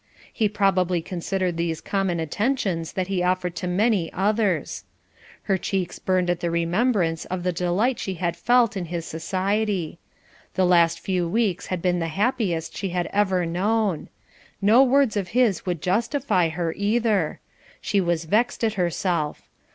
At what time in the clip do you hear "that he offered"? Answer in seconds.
2.93-3.55